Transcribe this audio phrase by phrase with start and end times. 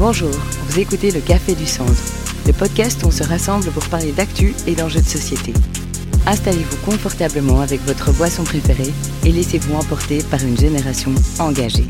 [0.00, 1.92] Bonjour, vous écoutez le Café du Centre,
[2.46, 5.52] le podcast où on se rassemble pour parler d'actu et d'enjeux de société.
[6.26, 8.94] Installez-vous confortablement avec votre boisson préférée
[9.26, 11.84] et laissez-vous emporter par une génération engagée.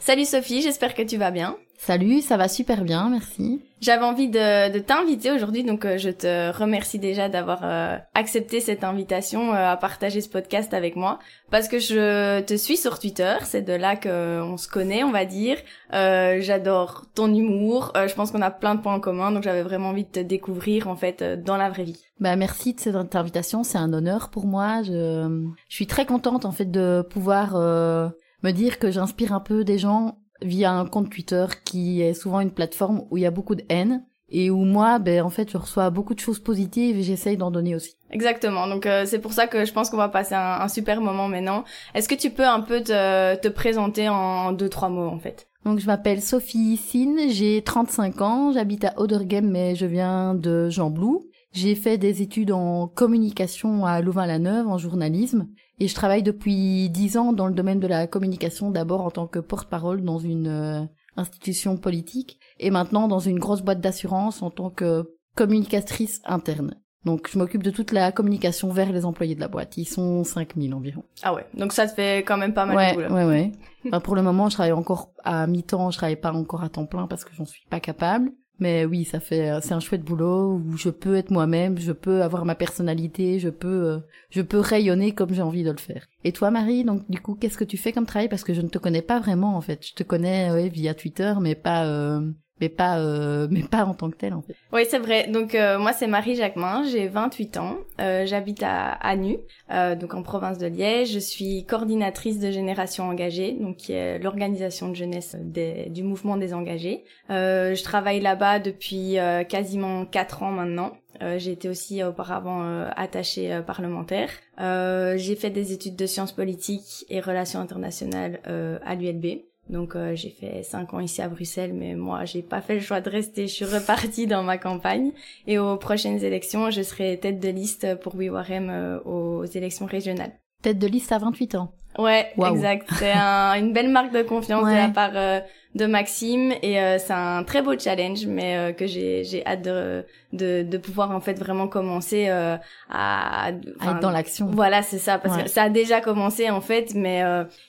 [0.00, 1.56] Salut Sophie, j'espère que tu vas bien.
[1.82, 3.62] Salut, ça va super bien, merci.
[3.80, 8.60] J'avais envie de, de t'inviter aujourd'hui, donc euh, je te remercie déjà d'avoir euh, accepté
[8.60, 11.18] cette invitation euh, à partager ce podcast avec moi,
[11.50, 15.10] parce que je te suis sur Twitter, c'est de là que on se connaît, on
[15.10, 15.56] va dire.
[15.90, 19.88] J'adore ton humour, je pense qu'on a plein de points en commun, donc j'avais vraiment
[19.88, 22.04] envie de te découvrir en fait dans la vraie vie.
[22.20, 24.82] Bah merci de cette invitation, c'est un honneur pour moi.
[24.82, 29.64] Je, je suis très contente en fait de pouvoir me dire que j'inspire un peu
[29.64, 33.30] des gens via un compte Twitter qui est souvent une plateforme où il y a
[33.30, 36.98] beaucoup de haine et où moi, ben en fait, je reçois beaucoup de choses positives
[36.98, 37.96] et j'essaye d'en donner aussi.
[38.10, 38.66] Exactement.
[38.68, 41.64] Donc euh, c'est pour ça que je pense qu'on va passer un, super moment maintenant.
[41.94, 45.48] Est-ce que tu peux un peu te, te présenter en deux trois mots en fait?
[45.64, 50.70] Donc je m'appelle Sophie Sin, j'ai 35 ans, j'habite à Odergem mais je viens de
[50.70, 51.26] Jean Blou.
[51.52, 55.48] J'ai fait des études en communication à Louvain-la-Neuve en journalisme
[55.80, 59.26] et je travaille depuis dix ans dans le domaine de la communication, d'abord en tant
[59.26, 60.84] que porte-parole dans une euh,
[61.16, 66.74] institution politique, et maintenant dans une grosse boîte d'assurance en tant que communicatrice interne.
[67.06, 69.78] Donc je m'occupe de toute la communication vers les employés de la boîte.
[69.78, 71.02] Ils sont 5000 environ.
[71.22, 73.14] Ah ouais, donc ça te fait quand même pas mal ouais, de boulot.
[73.14, 73.52] Ouais, ouais.
[73.86, 76.84] enfin, pour le moment, je travaille encore à mi-temps, je travaille pas encore à temps
[76.84, 78.30] plein parce que j'en suis pas capable.
[78.60, 81.92] Mais oui, ça fait, euh, c'est un chouette boulot où je peux être moi-même, je
[81.92, 85.78] peux avoir ma personnalité, je peux, euh, je peux rayonner comme j'ai envie de le
[85.78, 86.06] faire.
[86.24, 88.28] Et toi, Marie, donc du coup, qu'est-ce que tu fais comme travail?
[88.28, 89.84] Parce que je ne te connais pas vraiment en fait.
[89.86, 92.30] Je te connais ouais, via Twitter, mais pas, euh,
[92.60, 94.54] mais pas euh, mais pas en tant que telle en fait.
[94.72, 95.28] Oui, c'est vrai.
[95.28, 99.38] Donc euh, moi c'est Marie Jacquemin, j'ai 28 ans, euh, j'habite à Anu,
[99.70, 104.88] donc en province de Liège, je suis coordinatrice de Génération Engagée, donc qui est l'organisation
[104.88, 107.04] de jeunesse du mouvement des engagés.
[107.28, 109.16] je travaille là-bas depuis
[109.48, 110.92] quasiment 4 ans maintenant.
[111.36, 114.30] j'ai été aussi auparavant attachée parlementaire.
[114.58, 118.40] j'ai fait des études de sciences politiques et relations internationales
[118.84, 119.42] à l'ULB.
[119.70, 122.80] Donc euh, j'ai fait cinq ans ici à Bruxelles, mais moi j'ai pas fait le
[122.80, 123.46] choix de rester.
[123.46, 125.12] Je suis repartie dans ma campagne
[125.46, 130.32] et aux prochaines élections, je serai tête de liste pour WeWarem euh, aux élections régionales.
[130.62, 131.72] Tête de liste à 28 ans.
[131.98, 132.88] Ouais, exact.
[132.98, 135.40] C'est une belle marque de confiance de la part euh,
[135.74, 139.62] de Maxime et euh, c'est un très beau challenge, mais euh, que j'ai j'ai hâte
[139.62, 142.60] de, de, de pouvoir en fait vraiment commencer à,
[142.90, 144.50] à être dans l'action.
[144.52, 147.22] Voilà, c'est ça, parce que ça a déjà commencé en fait, mais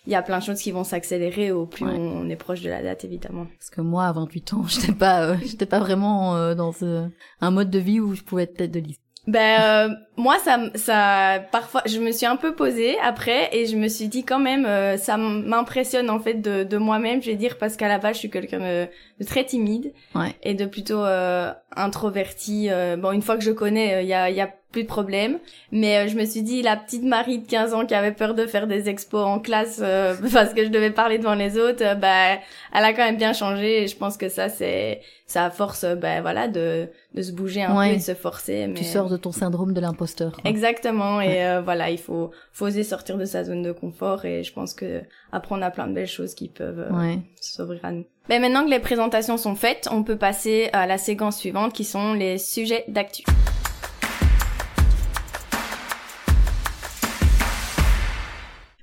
[0.07, 2.69] il y a plein de choses qui vont s'accélérer au plus on, est proche de
[2.69, 3.45] la date évidemment.
[3.59, 7.07] Parce que moi à 28 ans, j'étais pas j'étais pas vraiment dans ce,
[7.39, 9.01] un mode de vie où je pouvais être tête de liste.
[9.31, 13.77] Ben euh, moi ça ça parfois je me suis un peu posée après et je
[13.77, 17.37] me suis dit quand même euh, ça m'impressionne en fait de, de moi-même je vais
[17.37, 18.89] dire parce qu'à la base je suis quelqu'un de,
[19.25, 19.93] très timide
[20.43, 24.35] et de plutôt euh, introverti bon une fois que je connais il y a il
[24.35, 25.39] y a plus de problème
[25.71, 28.45] mais je me suis dit la petite Marie de 15 ans qui avait peur de
[28.45, 29.77] faire des expos en classe
[30.33, 32.37] parce que je devais parler devant les autres ben
[32.73, 36.21] elle a quand même bien changé et je pense que ça c'est ça force ben
[36.21, 39.17] voilà de de se bouger un peu et de se forcer mais tu sors de
[39.17, 43.43] ton syndrome de l'imposteur exactement et euh, voilà il faut faut oser sortir de sa
[43.43, 45.01] zone de confort et je pense que
[45.31, 48.05] après on a plein de belles choses qui peuvent euh, s'ouvrir à nous.
[48.29, 51.83] Ben maintenant que les présentations sont faites on peut passer à la séquence suivante qui
[51.83, 53.23] sont les sujets d'actu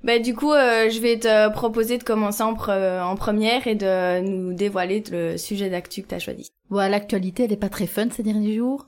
[0.08, 4.22] Bah, du coup, euh, je vais te proposer de commencer en, en, première et de
[4.26, 6.48] nous dévoiler le sujet d'actu que tu as choisi.
[6.70, 8.86] Voilà, l'actualité, elle est pas très fun ces derniers jours.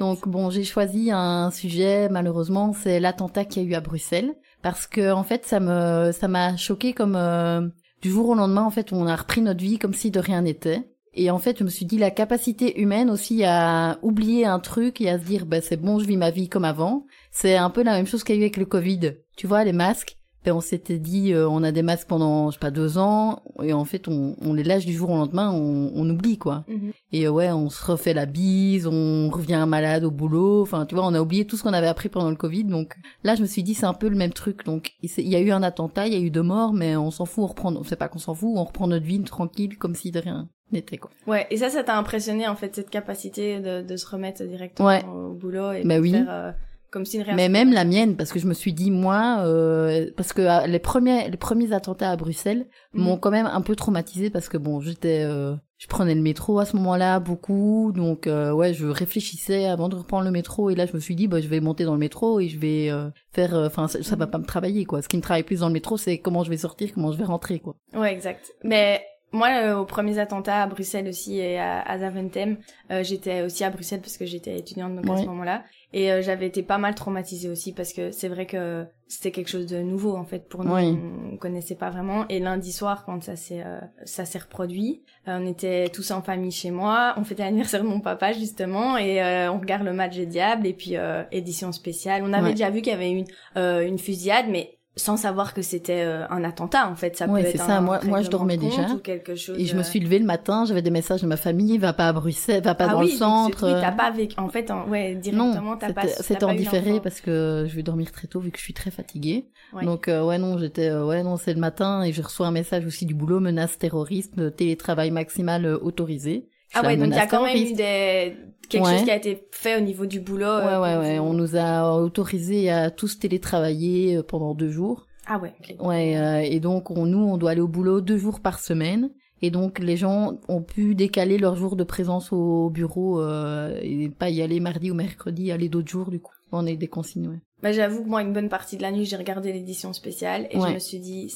[0.00, 4.32] Donc bon, j'ai choisi un sujet, malheureusement, c'est l'attentat qu'il y a eu à Bruxelles.
[4.62, 7.68] Parce que en fait, ça me ça m'a choqué comme euh,
[8.00, 10.40] du jour au lendemain, en fait, on a repris notre vie comme si de rien
[10.40, 10.88] n'était.
[11.12, 15.02] Et en fait, je me suis dit la capacité humaine aussi à oublier un truc
[15.02, 17.04] et à se dire bah c'est bon, je vis ma vie comme avant.
[17.30, 19.16] C'est un peu la même chose qu'il y a eu avec le Covid.
[19.36, 22.54] Tu vois, les masques ben on s'était dit euh, on a des masques pendant je
[22.54, 23.42] sais pas deux ans.
[23.62, 26.64] Et en fait on, on les lâche du jour au lendemain on, on oublie quoi.
[26.68, 26.92] Mhm.
[27.12, 30.62] et euh, ouais on se refait la bise on revient malade au boulot.
[30.62, 32.64] Enfin tu vois on a oublié tout ce qu'on avait appris pendant le covid.
[32.64, 34.64] Donc là je me suis dit c'est un peu le même truc.
[34.64, 37.10] Donc il y a eu un attentat il y a eu deux morts mais on
[37.10, 39.78] s'en fout on reprend on sait pas qu'on s'en fout on reprend notre vie tranquille
[39.78, 41.10] comme si de rien n'était quoi.
[41.26, 44.98] Ouais et ça ça t'a impressionné en fait cette capacité de, de se remettre directement
[45.14, 46.12] au boulot et bah de oui.
[46.12, 46.50] faire euh,
[46.92, 50.32] comme si Mais même la mienne, parce que je me suis dit moi, euh, parce
[50.32, 53.02] que euh, les premiers les premiers attentats à Bruxelles mhm.
[53.02, 56.60] m'ont quand même un peu traumatisé parce que bon, j'étais euh, je prenais le métro
[56.60, 60.76] à ce moment-là beaucoup, donc euh, ouais, je réfléchissais avant de reprendre le métro et
[60.76, 62.88] là je me suis dit bah je vais monter dans le métro et je vais
[62.88, 65.02] euh, faire, euh, enfin ça, ça, va pas me travailler quoi.
[65.02, 67.18] Ce qui me travaille plus dans le métro, c'est comment je vais sortir, comment je
[67.18, 67.74] vais rentrer quoi.
[67.94, 68.52] Ouais, exact.
[68.62, 69.02] Mais
[69.32, 72.58] moi, euh, aux premiers attentats à Bruxelles aussi et à, à Zaventem,
[72.90, 75.64] euh, j'étais aussi à Bruxelles parce que j'étais étudiante donc à ce moment-là.
[75.94, 79.48] Et euh, j'avais été pas mal traumatisée aussi parce que c'est vrai que c'était quelque
[79.48, 80.72] chose de nouveau en fait pour nous.
[80.74, 82.26] On, connaissait pas vraiment.
[82.28, 86.52] Et lundi soir, quand ça s'est euh, ça s'est reproduit, on était tous en famille
[86.52, 87.14] chez moi.
[87.16, 90.74] On fêtait l'anniversaire de mon papa justement et on regarde le match des Diables et
[90.74, 90.94] puis
[91.30, 92.22] édition spéciale.
[92.24, 93.26] On avait déjà vu qu'il y avait une
[93.56, 97.16] une fusillade, mais sans savoir que c'était euh, un attentat en fait.
[97.16, 97.80] Ça ouais, peut être ça.
[97.80, 98.86] moi moi je dormais déjà.
[99.02, 101.78] quelque chose et je me suis levée le matin j'avais des messages de ma famille
[101.78, 104.38] va pas à Bruxelles va pas ah dans oui, le centre oui t'as pas vécu
[104.38, 108.26] en fait ouais directement t'as pas c'était en différé parce que je vais dormir très
[108.26, 109.48] tôt vu que je suis très fatiguée.
[109.72, 109.84] Ouais.
[109.84, 112.52] donc euh, ouais non j'étais euh, ouais non c'est le matin et je reçois un
[112.52, 117.26] message aussi du boulot menace terroriste télétravail maximal autorisé ah ouais, donc il y a
[117.26, 118.36] quand même eu des...
[118.68, 120.58] quelque chose qui a été fait au niveau du boulot.
[120.58, 121.18] Ouais, ouais, ouais.
[121.18, 125.06] On nous a autorisé à tous télétravailler pendant deux jours.
[125.26, 125.52] Ah ouais.
[125.78, 129.10] Ouais, euh, et donc on, nous, on doit aller au boulot deux jours par semaine.
[129.44, 134.08] Et donc les gens ont pu décaler leur jour de présence au bureau euh, et
[134.08, 136.32] pas y aller mardi ou mercredi, aller d'autres jours du coup.
[136.52, 137.40] On est des consignes, ouais.
[137.62, 140.60] Bah, j'avoue que moi, une bonne partie de la nuit, j'ai regardé l'édition spéciale et
[140.60, 141.32] je me suis dit,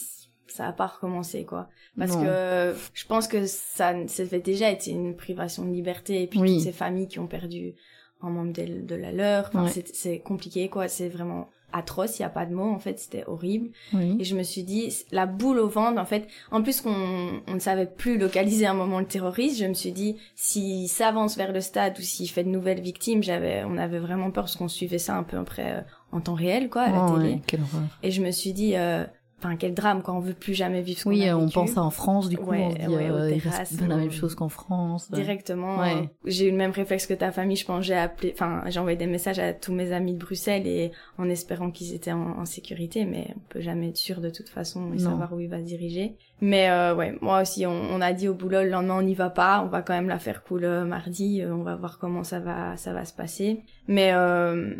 [0.48, 1.68] ça a pas recommencé quoi.
[1.98, 6.26] Parce que je pense que ça, ça avait déjà été une privation de liberté et
[6.26, 7.74] puis toutes ces familles qui ont perdu
[8.22, 9.50] un membre de, de la leur.
[9.54, 10.88] Enfin, c'est compliqué quoi.
[10.88, 13.70] C'est vraiment atroce, il y a pas de mots en fait, c'était horrible.
[13.92, 17.54] Et je me suis dit la boule au ventre en fait, en plus qu'on on
[17.54, 21.52] ne savait plus localiser un moment le terroriste, je me suis dit s'il s'avance vers
[21.52, 24.68] le stade ou s'il fait de nouvelles victimes, j'avais on avait vraiment peur parce qu'on
[24.68, 25.80] suivait ça un peu après euh,
[26.12, 27.40] en temps réel quoi à la oh, télé.
[27.54, 27.82] horreur.
[28.02, 29.04] Et je me suis dit euh,
[29.38, 31.82] Enfin, quel drame quand on veut plus jamais vivre ce Oui, on, on pense à
[31.82, 35.10] en France, du coup, on se dit, euh, il reste la même chose qu'en France.
[35.10, 35.78] Directement.
[35.78, 35.94] Ouais.
[35.94, 38.80] Euh, j'ai eu le même réflexe que ta famille, je pense, j'ai appelé, enfin, j'ai
[38.80, 42.44] envoyé des messages à tous mes amis de Bruxelles et en espérant qu'ils étaient en,
[42.46, 45.58] sécurité, mais on peut jamais être sûr de toute façon et savoir où il va
[45.58, 46.16] se diriger.
[46.40, 49.14] Mais euh, ouais, moi aussi, on, on, a dit au boulot le lendemain, on n'y
[49.14, 52.24] va pas, on va quand même la faire cool euh, mardi, on va voir comment
[52.24, 53.62] ça va, ça va se passer.
[53.88, 54.74] Mais euh,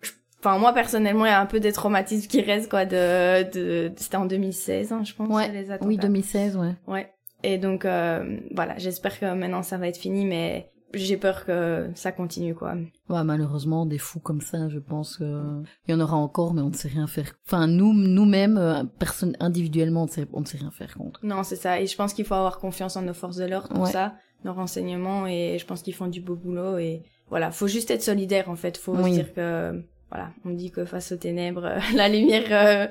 [0.00, 0.10] je
[0.40, 3.92] Enfin, moi, personnellement, il y a un peu des traumatismes qui restent, quoi, de, de,
[3.96, 5.50] c'était en 2016, hein, je pense, ouais.
[5.50, 6.76] les Oui, 2016, ouais.
[6.86, 7.12] Ouais.
[7.42, 11.90] Et donc, euh, voilà, j'espère que maintenant ça va être fini, mais j'ai peur que
[11.94, 12.74] ça continue, quoi.
[13.08, 16.70] Ouais, malheureusement, des fous comme ça, je pense qu'il y en aura encore, mais on
[16.70, 17.32] ne sait rien faire.
[17.46, 21.20] Enfin, nous, nous-mêmes, euh, personne, individuellement, on ne, sait, on ne sait rien faire contre.
[21.22, 21.80] Non, c'est ça.
[21.80, 24.14] Et je pense qu'il faut avoir confiance en nos forces de l'ordre pour ça,
[24.44, 28.02] nos renseignements, et je pense qu'ils font du beau boulot, et voilà, faut juste être
[28.02, 28.78] solidaire, en fait.
[28.78, 32.86] Faut se dire que voilà, on dit que face aux ténèbres, la lumière euh,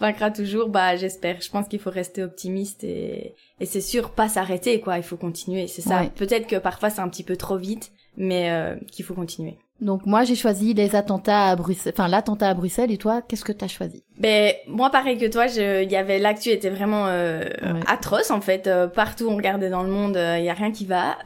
[0.00, 0.68] vaincra toujours.
[0.68, 1.40] Bah, j'espère.
[1.40, 4.96] Je pense qu'il faut rester optimiste et, et c'est sûr pas s'arrêter quoi.
[4.96, 5.66] Il faut continuer.
[5.66, 6.04] C'est ça.
[6.16, 9.58] Peut-être que parfois c'est un petit peu trop vite, mais euh, qu'il faut continuer.
[9.80, 13.44] Donc moi j'ai choisi les attentats à Bruxelles, enfin l'attentat à Bruxelles et toi qu'est-ce
[13.44, 14.04] que t'as choisi?
[14.18, 17.42] Ben moi pareil que toi, il y avait l'actu était vraiment euh,
[17.88, 18.70] atroce en fait.
[18.94, 21.16] partout on regardait dans le monde, il y a rien qui va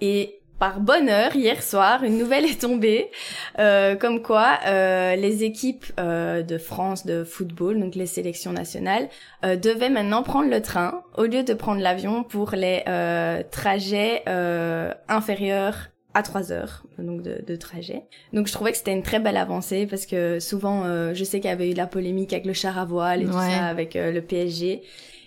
[0.00, 3.10] et par bonheur, hier soir, une nouvelle est tombée,
[3.58, 9.08] euh, comme quoi euh, les équipes euh, de France de football, donc les sélections nationales,
[9.44, 14.22] euh, devaient maintenant prendre le train au lieu de prendre l'avion pour les euh, trajets
[14.28, 18.04] euh, inférieurs à 3 heures donc de, de, trajet.
[18.32, 21.50] Donc je trouvais que c'était une très belle avancée parce que souvent je sais qu'il
[21.50, 24.20] y avait eu la polémique avec le char à voile et tout ça avec le
[24.20, 24.82] PSG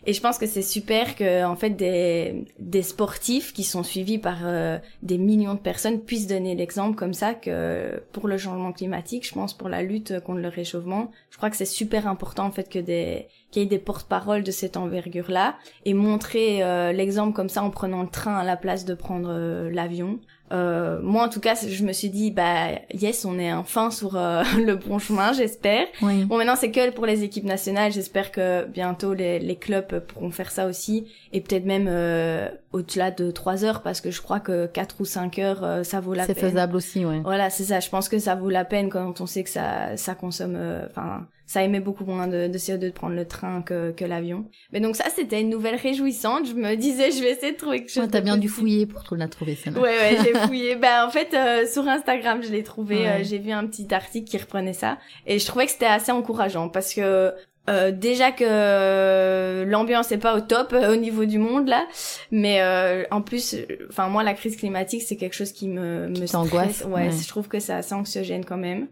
[0.07, 4.17] et je pense que c'est super que en fait des des sportifs qui sont suivis
[4.17, 8.71] par euh, des millions de personnes puissent donner l'exemple comme ça que pour le changement
[8.71, 12.45] climatique, je pense pour la lutte contre le réchauffement, je crois que c'est super important
[12.45, 16.93] en fait que des qu'il y ait des porte-paroles de cette envergure-là et montrer euh,
[16.93, 20.19] l'exemple comme ça en prenant le train à la place de prendre euh, l'avion.
[20.53, 24.15] Euh, moi en tout cas je me suis dit bah yes on est enfin sur
[24.15, 25.85] euh, le bon chemin j'espère.
[26.01, 26.23] Oui.
[26.23, 27.91] bon maintenant c'est que pour les équipes nationales.
[27.91, 31.07] J'espère que bientôt les, les clubs pourront faire ça aussi.
[31.33, 35.05] Et peut-être même euh, au-delà de trois heures parce que je crois que quatre ou
[35.05, 36.35] cinq heures euh, ça vaut la peine.
[36.35, 37.19] c'est faisable aussi ouais.
[37.23, 37.79] Voilà c'est ça.
[37.79, 40.57] Je pense que ça vaut la peine quand on sait que ça ça consomme
[40.89, 44.45] enfin ça émet beaucoup moins de, de CO2 de prendre le train que, que l'avion.
[44.73, 46.45] Mais donc ça, c'était une nouvelle réjouissante.
[46.45, 48.03] Je me disais, je vais essayer de trouver quelque chose.
[48.03, 49.71] Ouais, T'as bien dû fouiller pour la trouver, ça.
[49.71, 50.75] Ouais, ouais, j'ai fouillé.
[50.75, 53.07] ben, en fait, euh, sur Instagram, je l'ai trouvé.
[53.07, 54.97] Euh, j'ai vu un petit article qui reprenait ça.
[55.25, 57.33] Et je trouvais que c'était assez encourageant parce que
[57.69, 61.85] euh, déjà que l'ambiance est pas au top au niveau du monde là,
[62.31, 62.61] mais
[63.11, 63.55] en plus,
[63.89, 66.85] enfin moi la crise climatique c'est quelque chose qui me me stresse.
[66.85, 68.87] Ouais, ouais, je trouve que c'est assez anxiogène quand même.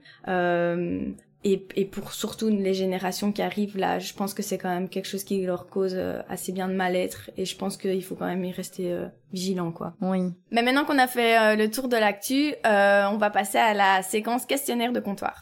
[1.46, 4.90] Et, et pour surtout les générations qui arrivent là, je pense que c'est quand même
[4.90, 8.16] quelque chose qui leur cause euh, assez bien de mal-être et je pense qu'il faut
[8.16, 9.94] quand même y rester euh, vigilant quoi.
[10.02, 10.34] Oui.
[10.52, 14.02] Mais maintenant qu'on a fait euh, le tour de l'actu, on va passer à la
[14.02, 15.40] séquence questionnaire de comptoir.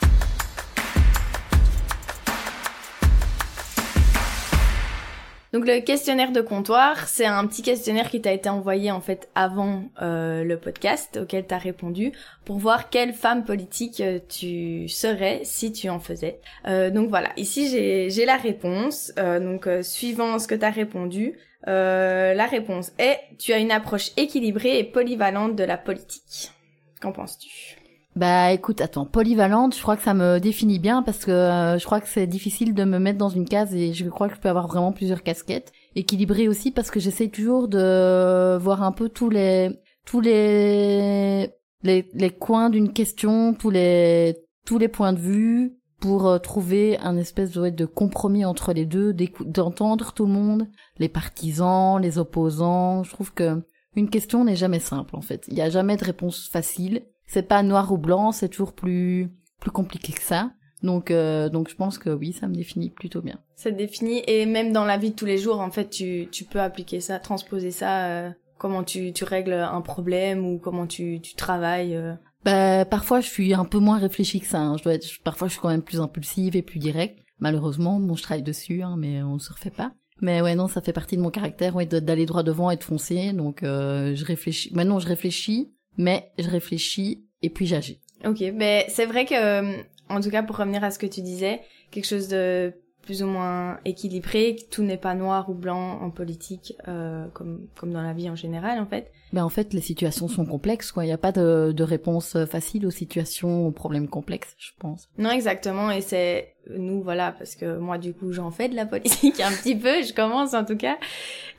[5.53, 9.29] Donc le questionnaire de comptoir, c'est un petit questionnaire qui t'a été envoyé en fait
[9.35, 12.11] avant euh, le podcast auquel t'as répondu
[12.43, 16.39] pour voir quelle femme politique euh, tu serais si tu en faisais.
[16.65, 19.13] Euh, donc voilà, ici j'ai la réponse.
[19.19, 24.79] Euh, donc suivant ce que t'as répondu, la réponse est tu as une approche équilibrée
[24.79, 26.51] et polyvalente de la politique.
[26.99, 27.82] Qu'en penses-tu?
[28.15, 31.85] Bah écoute, attends, polyvalente, je crois que ça me définit bien parce que euh, je
[31.85, 34.39] crois que c'est difficile de me mettre dans une case et je crois que je
[34.39, 35.71] peux avoir vraiment plusieurs casquettes.
[35.95, 41.49] Équilibrée aussi parce que j'essaie toujours de voir un peu tous les tous les
[41.81, 46.99] les, les coins d'une question, tous les tous les points de vue pour euh, trouver
[46.99, 50.67] un espèce de, de compromis entre les deux, d'entendre tout le monde,
[50.99, 53.03] les partisans, les opposants.
[53.03, 53.63] Je trouve que
[53.95, 55.45] une question n'est jamais simple en fait.
[55.47, 59.29] Il n'y a jamais de réponse facile c'est pas noir ou blanc, c'est toujours plus
[59.59, 60.51] plus compliqué que ça.
[60.83, 63.39] Donc euh, donc je pense que oui, ça me définit plutôt bien.
[63.55, 66.27] Ça te définit et même dans la vie de tous les jours, en fait, tu
[66.31, 68.05] tu peux appliquer ça, transposer ça.
[68.07, 71.95] Euh, comment tu tu règles un problème ou comment tu tu travailles.
[71.95, 72.13] Euh.
[72.43, 74.59] Bah parfois je suis un peu moins réfléchie que ça.
[74.59, 74.77] Hein.
[74.77, 77.19] Je dois être, parfois je suis quand même plus impulsive et plus directe.
[77.39, 79.93] Malheureusement, bon, je travaille dessus, hein, mais on se refait pas.
[80.21, 82.83] Mais ouais, non, ça fait partie de mon caractère, ouais, d'aller droit devant et de
[82.83, 83.33] foncer.
[83.33, 84.73] Donc, je réfléchis.
[84.73, 87.99] Maintenant, je réfléchis, mais je réfléchis et puis j'agis.
[88.25, 91.61] Ok, mais c'est vrai que, en tout cas, pour revenir à ce que tu disais,
[91.91, 92.73] quelque chose de
[93.03, 97.91] plus ou moins équilibré, tout n'est pas noir ou blanc en politique, euh, comme comme
[97.91, 99.11] dans la vie en général, en fait.
[99.33, 101.03] Ben en fait, les situations sont complexes, quoi.
[101.03, 105.09] Il n'y a pas de, de réponse facile aux situations, aux problèmes complexes, je pense.
[105.17, 105.91] Non, exactement.
[105.91, 109.51] Et c'est nous, voilà, parce que moi, du coup, j'en fais de la politique un
[109.51, 110.01] petit peu.
[110.01, 110.97] Je commence en tout cas.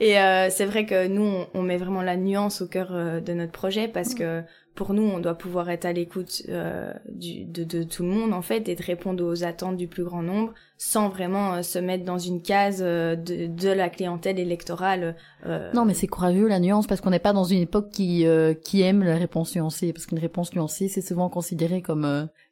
[0.01, 3.21] Et euh, c'est vrai que nous, on, on, met vraiment la nuance au cœur euh,
[3.21, 4.43] de notre projet parce que
[4.75, 8.43] pour nous, on doit pouvoir être à l'écoute euh, de, de, tout le monde en
[8.43, 12.04] fait et de répondre aux attentes du plus grand nombre sans vraiment euh, se mettre
[12.04, 15.16] dans une case euh, de, de, la clientèle électorale.
[15.47, 15.73] Euh.
[15.73, 18.26] Non, mais c'est courageux la nuance parce qu'on n'est pas dans une époque qui
[18.64, 22.04] qui aime la réponse nuancée parce qu'une réponse nuancée c'est souvent considéré comme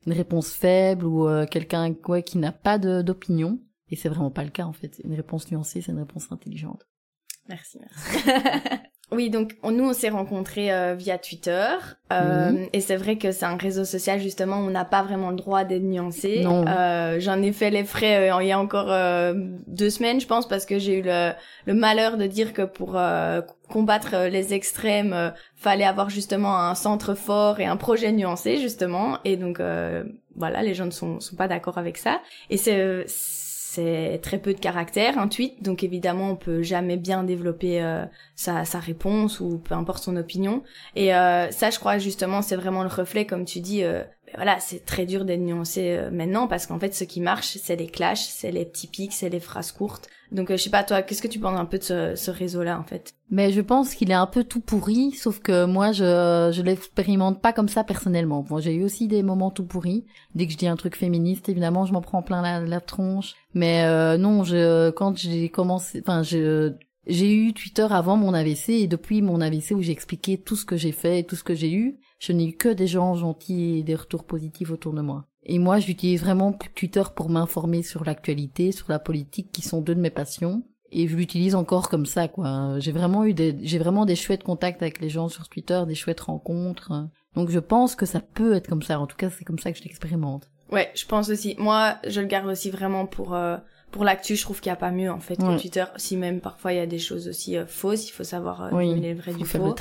[0.07, 4.51] une réponse faible ou quelqu'un ouais, qui n'a pas d'opinion et c'est vraiment pas le
[4.51, 5.01] cas en fait.
[5.05, 6.87] Une réponse nuancée c'est une réponse intelligente.
[7.49, 8.29] Merci, merci.
[9.13, 11.69] Oui, donc nous on s'est rencontrés euh, via Twitter
[12.13, 12.69] euh, mhm.
[12.73, 15.37] et c'est vrai que c'est un réseau social justement où on n'a pas vraiment le
[15.37, 16.45] droit d'être nuancé.
[16.47, 19.35] Euh, J'en ai fait les frais euh, il y a encore euh,
[19.67, 21.33] deux semaines, je pense, parce que j'ai eu le,
[21.67, 22.99] le, malheur de dire que pour
[23.69, 29.19] combattre les extrêmes, fallait avoir justement un centre fort et un projet nuancé justement.
[29.25, 29.61] Et donc
[30.37, 32.21] voilà, les gens ne sont, sont pas d'accord avec ça.
[32.51, 33.05] Et c'est
[33.75, 38.05] c'est très peu de caractère, un tweet, donc évidemment on peut jamais bien développer euh,
[38.37, 40.63] sa, réponse ou peu importe son opinion.
[40.95, 43.83] Et euh, ça, je crois justement, c'est vraiment le reflet, comme tu dis.
[44.33, 47.57] Euh, ben voilà, c'est très dur d'être nuancé maintenant parce qu'en fait, ce qui marche,
[47.63, 50.09] c'est les clashs, c'est les petits pics, c'est les phrases courtes.
[50.31, 52.79] Donc, je sais pas, toi, qu'est-ce que tu penses un peu de ce, ce réseau-là,
[52.81, 53.13] en fait?
[53.31, 57.43] Mais je pense qu'il est un peu tout pourri, sauf que moi, je je l'expérimente
[57.43, 58.41] pas comme ça personnellement.
[58.43, 60.07] Bon, j'ai eu aussi des moments tout pourris.
[60.35, 63.35] Dès que je dis un truc féministe, évidemment, je m'en prends plein la, la tronche.
[63.53, 63.87] Mais
[64.17, 66.73] non, je quand j'ai commencé, enfin, je
[67.07, 70.65] j'ai eu Twitter avant mon AVC et depuis mon AVC où j'ai expliqué tout ce
[70.65, 73.15] que j'ai fait et tout ce que j'ai eu, je n'ai eu que des gens
[73.15, 75.27] gentils et des retours positifs autour de moi.
[75.45, 79.97] Et moi, j'utilise vraiment Twitter pour m'informer sur l'actualité, sur la politique, qui sont deux
[79.97, 80.63] de mes passions.
[80.93, 82.79] Et je l'utilise encore comme ça, quoi.
[82.79, 85.95] J'ai vraiment eu des, j'ai vraiment des chouettes contacts avec les gens sur Twitter, des
[85.95, 87.09] chouettes rencontres.
[87.35, 89.01] Donc je pense que ça peut être comme ça.
[89.01, 90.51] En tout cas, c'est comme ça que je l'expérimente.
[90.71, 91.57] Ouais, je pense aussi.
[91.59, 93.57] Moi, je le garde aussi vraiment pour euh,
[93.93, 95.85] pour l'actu, je trouve qu'il n'y a pas mieux en fait que Twitter.
[95.97, 98.71] Si même parfois il y a des choses aussi euh, fausses, il faut savoir euh,
[98.73, 99.77] oui, le vrai du faux.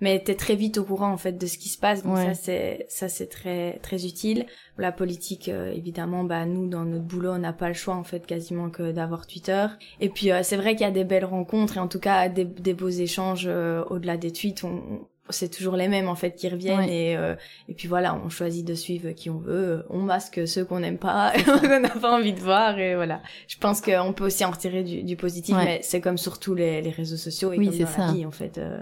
[0.00, 2.34] Mais t'es très vite au courant en fait de ce qui se passe, donc ça
[2.34, 4.46] c'est ça c'est très très utile.
[4.78, 8.04] La politique, euh, évidemment, bah nous dans notre boulot, on n'a pas le choix en
[8.04, 9.66] fait quasiment que d'avoir Twitter.
[10.00, 12.44] Et puis c'est vrai qu'il y a des belles rencontres et en tout cas des,
[12.44, 13.46] des beaux échanges
[13.90, 14.62] au-delà des tweets.
[14.62, 17.34] On, c'est toujours les mêmes en fait qui reviennent et euh,
[17.68, 20.98] et puis voilà on choisit de suivre qui on veut on masque ceux qu'on n'aime
[20.98, 23.22] pas qu'on n'a pas envie de voir et voilà.
[23.48, 26.82] Je pense qu'on peut aussi en retirer du, du positif mais c'est comme surtout les,
[26.82, 28.06] les réseaux sociaux et oui, comme dans ça.
[28.06, 28.80] la vie en fait euh,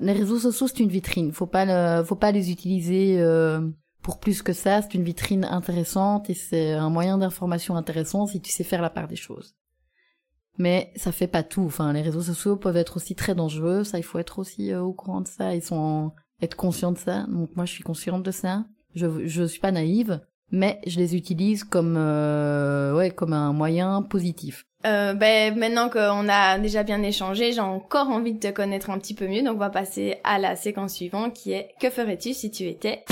[0.00, 1.32] les réseaux sociaux c'est une vitrine.
[1.32, 3.60] Faut pas le, faut pas les utiliser euh,
[4.02, 4.82] pour plus que ça.
[4.82, 8.90] C'est une vitrine intéressante et c'est un moyen d'information intéressant si tu sais faire la
[8.90, 9.54] part des choses
[10.58, 11.62] mais ça fait pas tout.
[11.62, 13.84] Enfin, les réseaux sociaux peuvent être aussi très dangereux.
[13.84, 15.54] Ça, il faut être aussi euh, au courant de ça.
[15.54, 17.26] Ils sont être conscient de ça.
[17.28, 18.64] Donc moi, je suis consciente de ça.
[18.94, 20.20] Je je suis pas naïve,
[20.50, 24.64] mais je les utilise comme euh, ouais comme un moyen positif.
[24.86, 28.98] Euh, ben, maintenant qu'on a déjà bien échangé, j'ai encore envie de te connaître un
[28.98, 32.34] petit peu mieux, donc on va passer à la séquence suivante qui est que ferais-tu
[32.34, 33.02] si tu étais?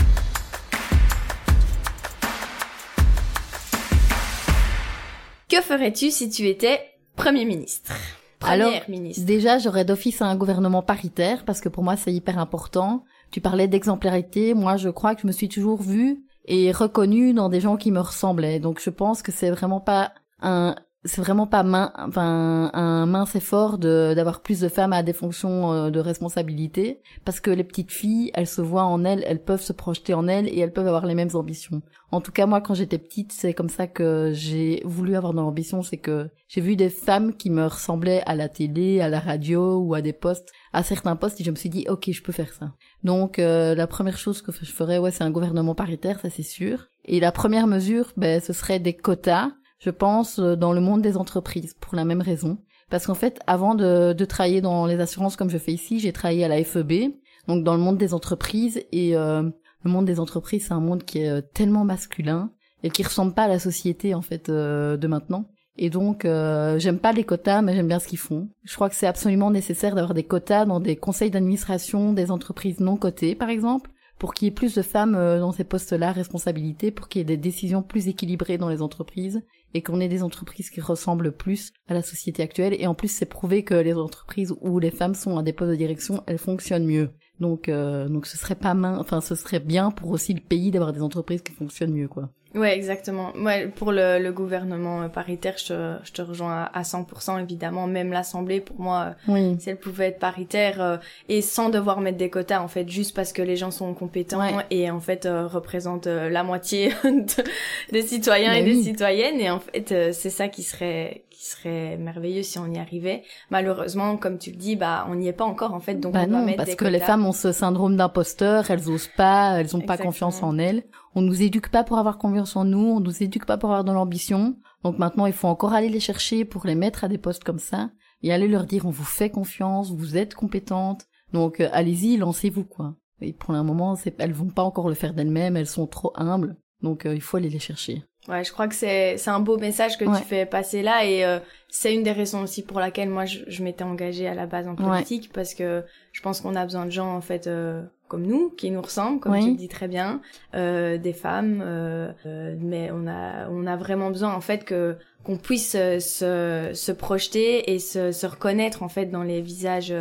[5.49, 6.78] Que ferais-tu si tu étais
[7.22, 7.92] Premier ministre
[8.40, 9.24] Première Alors, ministre.
[9.24, 13.04] déjà, j'aurais d'office un gouvernement paritaire parce que pour moi, c'est hyper important.
[13.30, 14.54] Tu parlais d'exemplarité.
[14.54, 17.92] Moi, je crois que je me suis toujours vue et reconnue dans des gens qui
[17.92, 18.58] me ressemblaient.
[18.58, 20.74] Donc, je pense que c'est vraiment pas un
[21.04, 21.64] c'est vraiment pas
[21.99, 27.00] enfin, un mince effort de d'avoir plus de femmes à des fonctions euh, de responsabilité
[27.25, 30.28] parce que les petites filles, elles se voient en elles, elles peuvent se projeter en
[30.28, 31.82] elles et elles peuvent avoir les mêmes ambitions.
[32.12, 35.38] En tout cas, moi, quand j'étais petite, c'est comme ça que j'ai voulu avoir de
[35.38, 39.18] l'ambition, c'est que j'ai vu des femmes qui me ressemblaient à la télé, à la
[39.18, 42.23] radio ou à des postes, à certains postes et je me suis dit, ok, je
[42.23, 42.75] peux faire ça.
[43.02, 46.42] Donc, euh, la première chose que je ferais, ouais, c'est un gouvernement paritaire, ça c'est
[46.42, 46.87] sûr.
[47.04, 49.50] Et la première mesure, ben, ce serait des quotas
[49.82, 52.58] je pense, euh, dans le monde des entreprises, pour la même raison.
[52.88, 56.12] Parce qu'en fait, avant de, de, travailler dans les assurances comme je fais ici, j'ai
[56.12, 57.14] travaillé à la FEB,
[57.48, 58.82] donc dans le monde des entreprises.
[58.92, 59.42] Et euh,
[59.82, 62.52] le monde des entreprises, c'est un monde qui est euh, tellement masculin
[62.84, 65.46] et qui ressemble pas à la société en fait de maintenant.
[65.78, 68.48] Et donc, j'aime pas les quotas, mais j'aime bien ce qu'ils font.
[68.64, 72.80] Je crois que c'est absolument nécessaire d'avoir des quotas dans des conseils d'administration des entreprises
[72.80, 76.90] non cotées, par exemple, pour qu'il y ait plus de femmes dans ces postes-là, responsabilités,
[76.90, 79.42] pour qu'il y ait des décisions plus équilibrées dans les entreprises
[79.74, 82.74] et qu'on ait des entreprises qui ressemblent plus à la société actuelle.
[82.78, 85.70] Et en plus, c'est prouvé que les entreprises où les femmes sont à des postes
[85.70, 87.10] de direction, elles fonctionnent mieux.
[87.40, 90.70] Donc, euh, donc ce serait pas main, enfin, ce serait bien pour aussi le pays
[90.70, 92.30] d'avoir des entreprises qui fonctionnent mieux, quoi.
[92.54, 93.32] Ouais, exactement.
[93.37, 97.87] Ouais, pour le, le gouvernement paritaire, je te, je te rejoins à, 100%, évidemment.
[97.87, 99.56] Même l'Assemblée, pour moi, oui.
[99.59, 100.97] si elle pouvait être paritaire, euh,
[101.28, 104.42] et sans devoir mettre des quotas, en fait, juste parce que les gens sont compétents
[104.71, 106.92] et, en fait, euh, représentent euh, la moitié
[107.92, 109.40] des citoyens et des citoyennes.
[109.40, 113.25] Et en fait, c'est ça qui serait, qui serait merveilleux si on y arrivait.
[113.50, 116.22] Malheureusement, comme tu le dis, bah, on n'y est pas encore, en fait, donc bah
[116.28, 119.80] on non, parce que les femmes ont ce syndrome d'imposteur, elles osent pas, elles ont
[119.80, 120.84] pas confiance en elles.
[121.16, 123.82] On nous éduque pas pour avoir confiance en nous, on nous éduque pas pour avoir
[123.82, 124.56] de l'ambition.
[124.84, 127.58] Donc maintenant, il faut encore aller les chercher pour les mettre à des postes comme
[127.58, 127.90] ça
[128.22, 131.06] et aller leur dire on vous fait confiance, vous êtes compétente.
[131.32, 132.94] Donc euh, allez-y, lancez-vous quoi.
[133.20, 136.57] Et pour un moment, elles vont pas encore le faire d'elles-mêmes, elles sont trop humbles.
[136.83, 138.05] Donc euh, il faut aller les chercher.
[138.28, 141.24] Ouais, je crois que c'est c'est un beau message que tu fais passer là et
[141.24, 144.46] euh, c'est une des raisons aussi pour laquelle moi je, je m'étais engagée à la
[144.46, 145.82] base en politique parce que
[146.12, 149.18] je pense qu'on a besoin de gens en fait euh, comme nous qui nous ressemblent
[149.18, 150.20] comme tu le dis très bien
[150.54, 152.12] euh, des femmes euh,
[152.61, 157.72] mais on a on a vraiment besoin en fait que qu'on puisse se se projeter
[157.72, 159.92] et se se reconnaître en fait dans les visages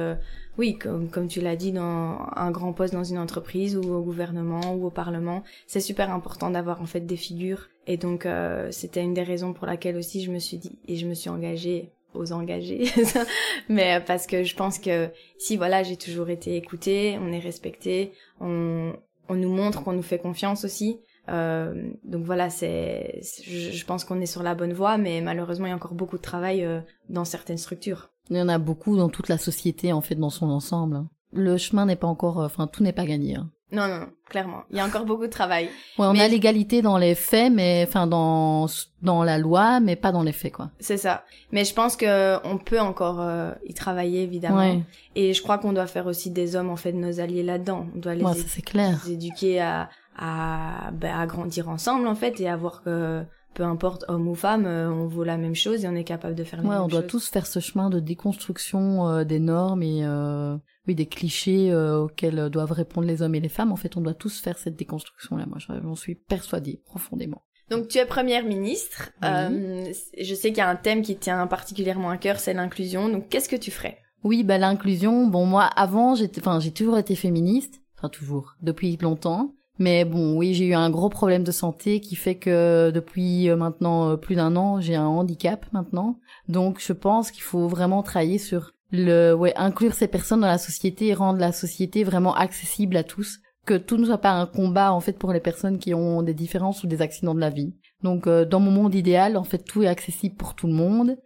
[0.58, 4.02] oui, comme, comme tu l'as dit, dans un grand poste dans une entreprise ou au
[4.02, 7.70] gouvernement ou au parlement, c'est super important d'avoir en fait des figures.
[7.88, 10.98] Et donc, euh, c'était une des raisons pour laquelle aussi je me suis dit et
[10.98, 12.88] je me suis engagée aux engagés,
[13.70, 18.12] mais parce que je pense que si voilà, j'ai toujours été écoutée, on est respecté,
[18.42, 18.92] on,
[19.30, 21.00] on nous montre qu'on nous fait confiance aussi.
[21.30, 25.70] Euh, donc voilà, c'est, je, pense qu'on est sur la bonne voie, mais malheureusement, il
[25.70, 28.10] y a encore beaucoup de travail euh, dans certaines structures.
[28.30, 31.06] Il y en a beaucoup dans toute la société, en fait, dans son ensemble.
[31.32, 33.36] Le chemin n'est pas encore, euh, enfin, tout n'est pas gagné.
[33.36, 33.50] Hein.
[33.72, 34.64] Non, non, clairement.
[34.70, 35.66] Il y a encore beaucoup de travail.
[35.98, 38.68] Ouais, on a l'égalité dans les faits, mais enfin dans
[39.02, 40.72] dans la loi, mais pas dans les faits, quoi.
[40.82, 41.24] C'est ça.
[41.54, 44.82] Mais je pense que on peut encore euh, y travailler, évidemment.
[45.16, 47.88] Et je crois qu'on doit faire aussi des hommes, en fait, nos alliés là-dedans.
[47.96, 48.26] On doit les,
[48.66, 49.02] clair.
[49.06, 53.64] les éduquer à à, ben, à grandir ensemble, en fait, et à voir que peu
[53.64, 56.44] importe homme ou femme, euh, on vaut la même chose et on est capable de
[56.44, 60.06] faire la ouais, on doit tous faire ce chemin de déconstruction euh, des normes et
[60.06, 60.56] euh,
[60.88, 63.72] oui des clichés auxquels doivent répondre les hommes et les femmes.
[63.72, 65.46] En fait, on doit tous faire cette déconstruction là.
[65.46, 67.44] Moi, j'en suis persuadée profondément.
[67.70, 69.12] Donc tu es première ministre.
[69.22, 73.10] je sais qu'il y a un thème qui tient particulièrement à cœur, c'est l'inclusion.
[73.10, 73.98] Donc qu'est-ce que tu ferais?
[74.24, 75.28] Oui, bah l'inclusion.
[75.28, 77.82] Bon, moi avant, j'étais, enfin, j'ai toujours été féministe.
[77.98, 79.54] Enfin toujours, depuis longtemps.
[79.82, 83.56] Mais bon, oui, j'ai eu un gros problème de santé qui fait que depuis euh,
[83.56, 86.20] maintenant euh, plus d'un an, j'ai un handicap maintenant.
[86.48, 90.60] Donc je pense qu'il faut vraiment travailler sur le ouais, inclure ces personnes dans la
[90.60, 94.46] société et rendre la société vraiment accessible à tous, que tout ne soit pas un
[94.46, 97.50] combat en fait pour les personnes qui ont des différences ou des accidents de la
[97.50, 97.74] vie.
[98.04, 101.18] Donc euh, dans mon monde idéal, en fait, tout est accessible pour tout le monde,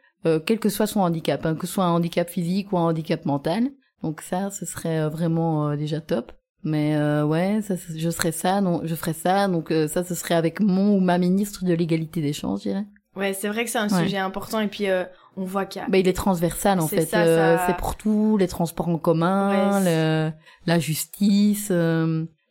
[0.46, 3.26] quel que soit son handicap, hein, que ce soit un handicap physique ou un handicap
[3.26, 3.70] mental.
[4.02, 6.32] Donc ça, ce serait vraiment déjà top.
[6.66, 9.48] Mais euh, ouais, ça, je serais ça, non, je ferais ça.
[9.48, 12.70] Donc euh, ça, ce serait avec mon ou ma ministre de l'égalité des chances, je
[12.70, 12.86] dirais.
[13.16, 15.06] Ouais, c'est vrai que c'est un sujet important et puis euh,
[15.38, 15.88] on voit qu'il y a.
[15.88, 17.14] Bah, il est transversal en fait.
[17.14, 20.32] Euh, c'est pour tout, les transports en commun, le,
[20.66, 21.72] la justice,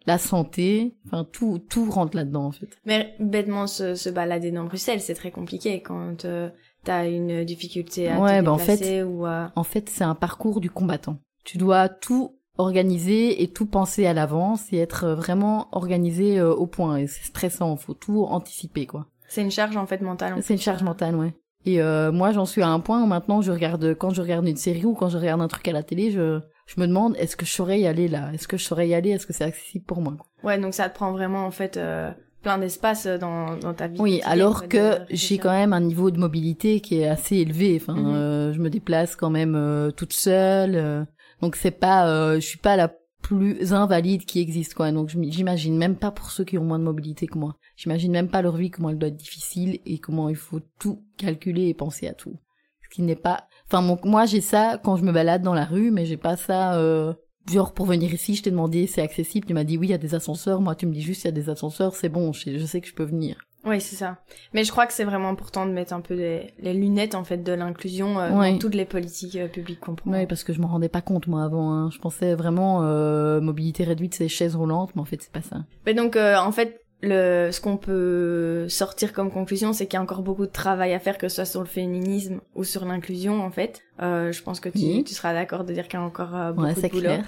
[0.07, 2.69] la santé, enfin tout tout rentre là-dedans en fait.
[2.85, 6.51] Mais bêtement se, se balader dans Bruxelles, c'est très compliqué quand euh,
[6.85, 9.53] t'as une difficulté à ouais, te bah en fait, ou à...
[9.57, 11.19] En fait, c'est un parcours du combattant.
[11.45, 16.67] Tu dois tout organiser et tout penser à l'avance et être vraiment organisé euh, au
[16.67, 16.97] point.
[16.99, 19.07] Et c'est stressant, faut tout anticiper quoi.
[19.29, 20.35] C'est une charge en fait mentale.
[20.35, 21.35] en C'est une charge mentale, ouais.
[21.67, 24.47] Et euh, moi, j'en suis à un point où maintenant, je regarde quand je regarde
[24.47, 27.15] une série ou quand je regarde un truc à la télé, je je me demande
[27.19, 28.31] est-ce que je saurais y aller là?
[28.33, 29.11] Est-ce que je saurais y aller?
[29.11, 30.27] Est-ce que c'est accessible pour moi quoi?
[30.51, 32.11] Ouais, donc ça te prend vraiment en fait euh,
[32.43, 33.99] plein d'espace dans, dans ta vie.
[34.01, 37.79] Oui, alors que j'ai quand même un niveau de mobilité qui est assez élevé.
[37.81, 38.15] Enfin, Mhm.
[38.15, 41.05] euh, je me déplace quand même euh, toute seule, euh,
[41.41, 42.93] donc c'est pas, euh, je suis pas la
[43.23, 44.93] plus invalide qui existe quoi.
[44.93, 47.57] Donc j'imagine même pas pour ceux qui ont moins de mobilité que moi.
[47.77, 51.03] J'imagine même pas leur vie comment elle doit être difficile et comment il faut tout
[51.17, 52.37] calculer et penser à tout.
[52.83, 53.49] Ce qui n'est pas.
[53.67, 56.37] Enfin mon- moi j'ai ça quand je me balade dans la rue, mais j'ai pas
[56.37, 56.79] ça.
[56.79, 57.15] Euh...
[57.51, 59.95] Genre pour venir ici, je t'ai demandé c'est accessible, tu m'as dit oui il y
[59.95, 60.61] a des ascenseurs.
[60.61, 62.89] Moi tu me dis juste il y a des ascenseurs, c'est bon, je sais que
[62.89, 63.37] je peux venir.
[63.67, 64.19] Oui, c'est ça.
[64.53, 67.39] Mais je crois que c'est vraiment important de mettre un peu les lunettes en fait
[67.39, 68.53] de l'inclusion euh, Ouais.
[68.53, 70.11] dans toutes les politiques euh, publiques qu'on prend.
[70.11, 71.73] Oui, parce que je m'en rendais pas compte moi avant.
[71.73, 71.91] Hein.
[71.91, 75.65] Je pensais vraiment euh, mobilité réduite, c'est chaises roulantes, mais en fait c'est pas ça.
[75.87, 80.01] Mais donc euh, en fait le ce qu'on peut sortir comme conclusion c'est qu'il y
[80.01, 82.85] a encore beaucoup de travail à faire que ce soit sur le féminisme ou sur
[82.85, 83.81] l'inclusion en fait.
[84.03, 85.05] Euh, je pense que tu, Oui.
[85.05, 87.01] tu seras d'accord de dire qu'il y a encore beaucoup Ouais, de boulot.
[87.01, 87.25] clair.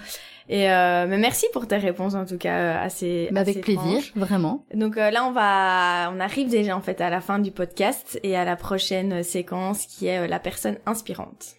[0.49, 3.61] Et euh, mais merci pour tes réponses en tout cas euh, assez Mais avec assez
[3.63, 4.13] plaisir, franches.
[4.15, 4.65] vraiment.
[4.75, 8.21] Donc euh, là, on va, on arrive déjà en fait à la fin du podcast
[8.23, 11.57] et à la prochaine euh, séquence qui est euh, la personne inspirante.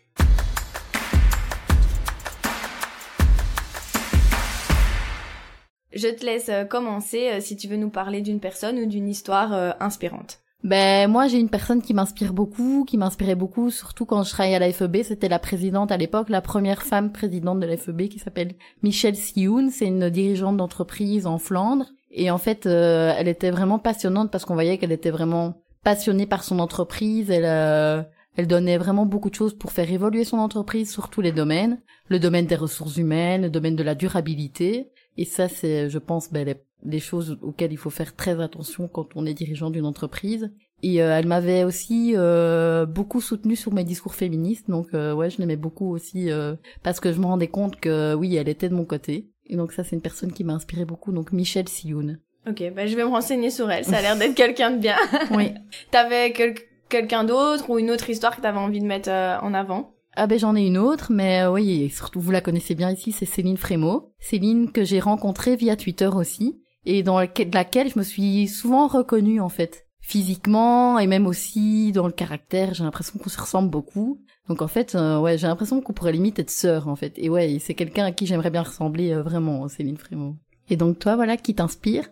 [5.93, 10.41] Je te laisse commencer si tu veux nous parler d'une personne ou d'une histoire inspirante.
[10.63, 14.55] Ben moi j'ai une personne qui m'inspire beaucoup, qui m'inspirait beaucoup, surtout quand je travaillais
[14.55, 15.03] à la FEB.
[15.03, 19.15] C'était la présidente à l'époque, la première femme présidente de la FEB qui s'appelle Michelle
[19.15, 19.69] Sioun.
[19.69, 21.85] C'est une dirigeante d'entreprise en Flandre.
[22.09, 26.25] Et en fait, euh, elle était vraiment passionnante parce qu'on voyait qu'elle était vraiment passionnée
[26.25, 27.29] par son entreprise.
[27.29, 28.01] Elle, euh,
[28.35, 31.79] elle donnait vraiment beaucoup de choses pour faire évoluer son entreprise sur tous les domaines.
[32.09, 34.91] Le domaine des ressources humaines, le domaine de la durabilité.
[35.17, 38.87] Et ça, c'est, je pense, ben, les, les choses auxquelles il faut faire très attention
[38.87, 40.51] quand on est dirigeant d'une entreprise.
[40.83, 45.31] Et euh, elle m'avait aussi euh, beaucoup soutenue sur mes discours féministes, donc euh, ouais,
[45.31, 46.53] je l'aimais beaucoup aussi euh,
[46.83, 49.27] parce que je me rendais compte que oui, elle était de mon côté.
[49.47, 52.19] Et donc ça, c'est une personne qui m'a inspiré beaucoup, donc Michelle Sioun.
[52.47, 53.85] Ok, bah, je vais me renseigner sur elle.
[53.85, 54.97] Ça a l'air d'être quelqu'un de bien.
[55.31, 55.51] Oui.
[55.91, 56.53] T'avais quel-
[56.89, 59.95] quelqu'un d'autre ou une autre histoire que t'avais envie de mettre euh, en avant?
[60.19, 63.11] Ah ben j'en ai une autre, mais euh, oui, surtout vous la connaissez bien ici,
[63.11, 64.15] c'est Céline Frémaux.
[64.19, 68.87] Céline que j'ai rencontrée via Twitter aussi, et dans laquelle, laquelle je me suis souvent
[68.87, 69.85] reconnue en fait.
[70.01, 74.19] Physiquement et même aussi dans le caractère, j'ai l'impression qu'on se ressemble beaucoup.
[74.49, 77.13] Donc en fait, euh, ouais, j'ai l'impression qu'on pourrait limite être sœurs en fait.
[77.17, 80.35] Et ouais, c'est quelqu'un à qui j'aimerais bien ressembler euh, vraiment, Céline Frémaux.
[80.71, 82.09] Et donc toi, voilà, qui t'inspire?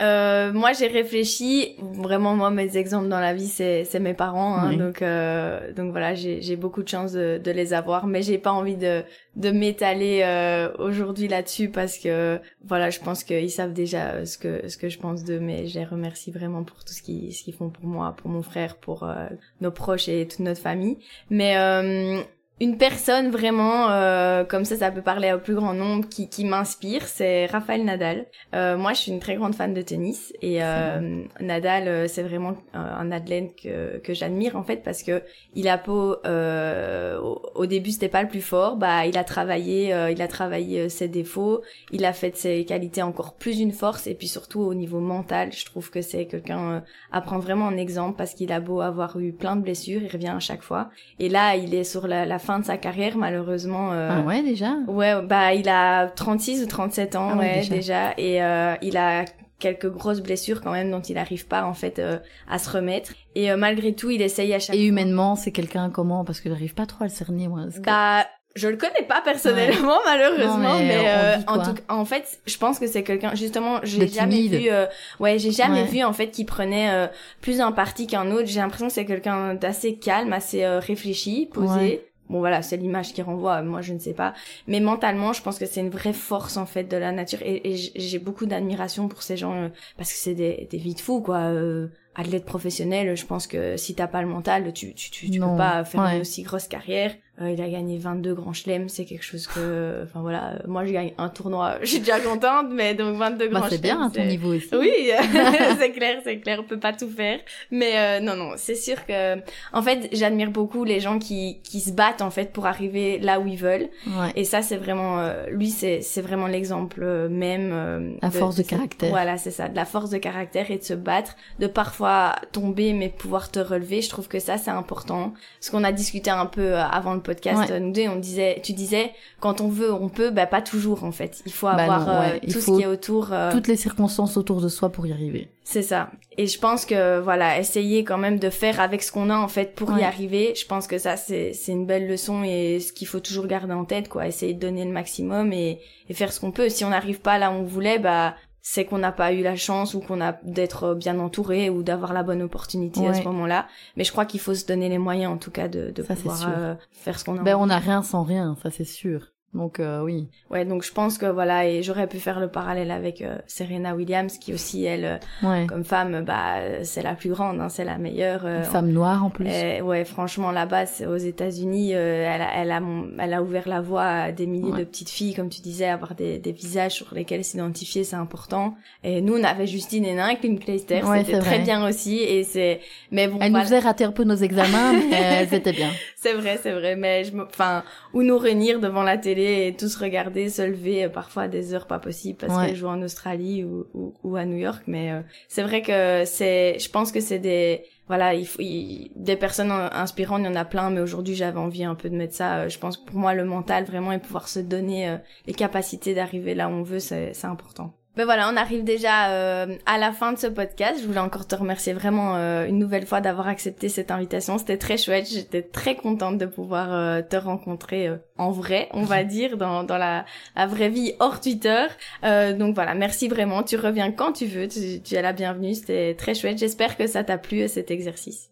[0.00, 1.76] Euh, moi, j'ai réfléchi.
[1.78, 4.56] Vraiment, moi, mes exemples dans la vie, c'est c'est mes parents.
[4.56, 4.76] Hein, Oui.
[4.78, 8.38] Donc, euh, donc voilà, j'ai j'ai beaucoup de chance de, de les avoir, mais j'ai
[8.38, 9.02] pas envie de
[9.36, 14.38] de m'étaler euh, aujourd'hui là-dessus parce que voilà, je pense qu'ils savent déjà euh, ce
[14.38, 17.34] que ce que je pense d'eux, mais je les remercie vraiment pour tout ce qu'ils
[17.34, 19.26] ce qu'ils font pour moi, pour mon frère, pour euh,
[19.60, 20.98] nos proches et toute notre famille.
[21.28, 22.22] Mais euh,
[22.60, 26.44] une personne vraiment euh, comme ça, ça peut parler au plus grand nombre qui, qui
[26.44, 28.26] m'inspire, c'est Raphaël Nadal.
[28.54, 32.22] Euh, moi, je suis une très grande fan de tennis et euh, Nadal, euh, c'est
[32.22, 35.22] vraiment un, un athlète que, que j'admire en fait parce que
[35.54, 39.24] il a beau euh, au, au début c'était pas le plus fort, bah il a
[39.24, 43.36] travaillé, euh, il a travaillé euh, ses défauts, il a fait de ses qualités encore
[43.36, 44.06] plus une force.
[44.06, 47.66] Et puis surtout au niveau mental, je trouve que c'est quelqu'un euh, à prendre vraiment
[47.66, 50.62] en exemple parce qu'il a beau avoir eu plein de blessures, il revient à chaque
[50.62, 50.90] fois.
[51.18, 53.92] Et là il est sur la, la fin de sa carrière malheureusement.
[53.92, 57.74] euh, Ah ouais, déjà Ouais, bah il a 36 ou 37 ans, Ah ouais, déjà.
[57.74, 58.14] déjà.
[58.18, 59.24] et euh, il a
[59.58, 63.12] quelques grosses blessures quand même dont il n'arrive pas en fait euh, à se remettre.
[63.34, 66.24] Et euh, malgré tout, il essaye à chaque Et humainement, c'est quelqu'un comment?
[66.24, 67.66] Parce que j'arrive pas trop à le cerner, moi.
[67.72, 68.24] Que- Bah,
[68.56, 72.04] je le connais pas personnellement malheureusement, Non, mais mais, euh, dit en tout cas, en
[72.04, 74.54] fait, je pense que c'est quelqu'un justement, j'ai jamais timide.
[74.54, 74.86] vu euh,
[75.20, 75.88] ouais, j'ai jamais Ouais.
[75.88, 77.06] vu en fait qui prenait euh,
[77.42, 78.46] plus un parti qu'un autre.
[78.46, 81.68] J'ai l'impression que c'est quelqu'un d'assez calme, assez euh, réfléchi, posé.
[81.78, 82.06] Ouais.
[82.30, 84.34] Bon voilà, c'est l'image qui renvoie, moi je ne sais pas.
[84.68, 87.74] Mais mentalement, je pense que c'est une vraie force en fait de la nature et,
[87.74, 91.20] j'ai beaucoup d'admiration pour ces gens euh, parce que c'est des, des vies de fous
[91.20, 91.38] quoi.
[91.38, 95.40] Euh, athlète professionnel, je pense que si t'as pas le mental, tu tu tu, tu
[95.40, 96.16] peux pas faire ouais.
[96.16, 97.14] une aussi grosse carrière.
[97.40, 100.92] Euh, il a gagné 22 grands chelems, c'est quelque chose que, enfin voilà, moi je
[100.92, 103.70] gagne un tournoi, je suis déjà contente, mais donc 22 bah, grands chelems.
[103.70, 104.68] C'est bien à ton niveau aussi.
[104.72, 104.92] Oui,
[105.78, 109.06] c'est clair, c'est clair, on peut pas tout faire, mais euh, non non, c'est sûr
[109.06, 109.38] que,
[109.72, 113.40] en fait, j'admire beaucoup les gens qui qui se battent en fait pour arriver là
[113.40, 114.32] où ils veulent, ouais.
[114.36, 118.18] et ça c'est vraiment, euh, lui c'est c'est vraiment l'exemple même.
[118.20, 119.08] la force de, caractère.
[119.08, 122.92] Voilà, c'est ça, de la force de caractère et de se battre, de parfois tomber
[122.92, 124.02] mais pouvoir te relever.
[124.02, 127.72] Je trouve que ça c'est important, parce qu'on a discuté un peu avant le podcast,
[127.72, 131.12] nous deux, on disait, tu disais, quand on veut, on peut, bah pas toujours en
[131.12, 131.42] fait.
[131.46, 133.32] Il faut bah avoir euh, tout ce qui est autour.
[133.32, 135.48] Euh, toutes les circonstances autour de soi pour y arriver.
[135.62, 136.10] C'est ça.
[136.36, 139.46] Et je pense que voilà, essayer quand même de faire avec ce qu'on a en
[139.46, 140.54] fait pour y arriver.
[140.56, 143.74] Je pense que ça c'est c'est une belle leçon et ce qu'il faut toujours garder
[143.74, 144.26] en tête quoi.
[144.26, 146.68] Essayer de donner le maximum et, et faire ce qu'on peut.
[146.68, 149.56] Si on n'arrive pas là où on voulait, bah c'est qu'on n'a pas eu la
[149.56, 153.66] chance ou qu'on a d'être bien entouré ou d'avoir la bonne opportunité à ce moment-là.
[153.96, 156.48] Mais je crois qu'il faut se donner les moyens en tout cas de, de pouvoir
[156.48, 157.42] euh, faire ce qu'on a.
[157.42, 159.28] Ben on n'a rien sans rien, ça c'est sûr.
[159.52, 160.28] Donc euh, oui.
[160.48, 163.96] Ouais, donc je pense que voilà, et j'aurais pu faire le parallèle avec euh, Serena
[163.96, 167.98] Williams, qui aussi elle, euh, comme femme, bah c'est la plus grande, hein, c'est la
[167.98, 168.46] meilleure.
[168.46, 169.46] Une femme noire en plus.
[169.46, 172.80] ouais, franchement là-bas, aux États-Unis, elle, a, elle a,
[173.18, 176.14] elle a ouvert la voie à des milliers de petites filles, comme tu disais, avoir
[176.14, 178.76] des, des visages sur lesquels s'identifier, c'est important.
[179.02, 182.80] Et nous, on avait Justine Hénin, Kim Clijsters, c'était très bien aussi, et c'est.
[183.10, 183.38] Mais bon.
[183.40, 185.90] Elle nous faisait rater un peu nos examens, mais c'était bien.
[186.14, 187.82] C'est vrai, c'est vrai, mais je, enfin,
[188.12, 191.74] ou nous réunir devant la télé et tous regarder, se lever euh, parfois à des
[191.74, 194.82] heures pas possibles parce qu'elle joue en Australie ou, ou, ou, à New York.
[194.86, 199.36] Mais euh, c'est vrai que c'est, je pense que c'est des, voilà, il faut, des
[199.36, 202.34] personnes inspirantes, il y en a plein, mais aujourd'hui j'avais envie un peu de mettre
[202.34, 202.60] ça.
[202.60, 206.14] Euh, je pense que pour moi le mental vraiment et pouvoir se donner les capacités
[206.14, 207.99] d'arriver là où on veut, c'est important.
[208.20, 211.00] Ben voilà, on arrive déjà euh, à la fin de ce podcast.
[211.00, 214.58] Je voulais encore te remercier vraiment euh, une nouvelle fois d'avoir accepté cette invitation.
[214.58, 215.26] C'était très chouette.
[215.26, 219.96] J'étais très contente de pouvoir euh, te rencontrer en vrai, on va dire, dans, dans
[219.96, 221.86] la, la vraie vie hors Twitter.
[222.22, 223.62] donc voilà, merci vraiment.
[223.62, 224.68] Tu reviens quand tu veux.
[224.68, 225.72] Tu, tu es la bienvenue.
[225.72, 226.58] C'était très chouette.
[226.58, 228.50] J'espère que ça t'a plu cet exercice.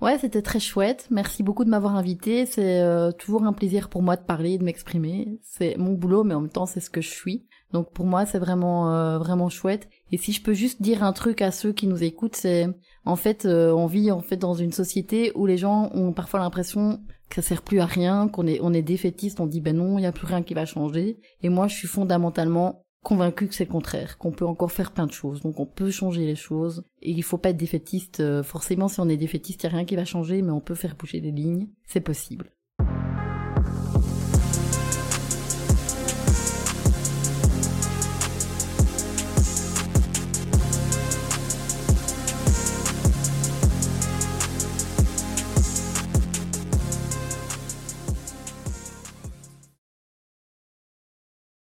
[0.00, 1.08] Ouais, c'était très chouette.
[1.10, 2.46] Merci beaucoup de m'avoir invité.
[2.46, 2.80] C'est
[3.18, 5.40] toujours un plaisir pour moi de parler, de m'exprimer.
[5.42, 7.48] C'est mon boulot, mais en même temps, c'est ce que je suis.
[7.72, 9.88] Donc pour moi, c'est vraiment euh, vraiment chouette.
[10.12, 12.68] Et si je peux juste dire un truc à ceux qui nous écoutent, c'est
[13.04, 16.40] en fait euh, on vit en fait dans une société où les gens ont parfois
[16.40, 19.76] l'impression que ça sert plus à rien, qu'on est on est défaitiste, on dit ben
[19.76, 21.18] non, il y a plus rien qui va changer.
[21.42, 25.06] Et moi, je suis fondamentalement convaincu que c'est le contraire, qu'on peut encore faire plein
[25.06, 25.40] de choses.
[25.40, 28.20] Donc on peut changer les choses et il faut pas être défaitiste.
[28.20, 30.74] Euh, forcément, si on est défaitiste, il a rien qui va changer, mais on peut
[30.74, 31.68] faire bouger les lignes.
[31.86, 32.52] C'est possible.